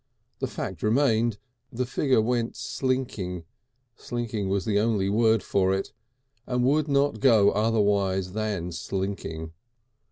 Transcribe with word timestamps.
the 0.39 0.47
fact 0.47 0.81
remained, 0.81 1.37
the 1.71 1.85
figure 1.85 2.21
went 2.23 2.55
slinking 2.55 3.45
slinking 3.95 4.49
was 4.49 4.65
the 4.65 4.79
only 4.79 5.09
word 5.11 5.43
for 5.43 5.75
it 5.75 5.93
and 6.47 6.63
would 6.63 6.87
not 6.87 7.19
go 7.19 7.51
otherwise 7.51 8.33
than 8.33 8.71
slinking. 8.71 9.53